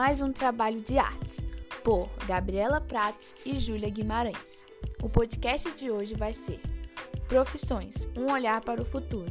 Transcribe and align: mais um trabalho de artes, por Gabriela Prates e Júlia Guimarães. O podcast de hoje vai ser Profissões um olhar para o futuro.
mais 0.00 0.22
um 0.22 0.32
trabalho 0.32 0.80
de 0.80 0.98
artes, 0.98 1.40
por 1.84 2.08
Gabriela 2.26 2.80
Prates 2.80 3.34
e 3.44 3.54
Júlia 3.54 3.90
Guimarães. 3.90 4.64
O 5.02 5.10
podcast 5.10 5.70
de 5.72 5.90
hoje 5.90 6.14
vai 6.14 6.32
ser 6.32 6.58
Profissões 7.28 8.08
um 8.16 8.32
olhar 8.32 8.62
para 8.62 8.80
o 8.80 8.84
futuro. 8.86 9.30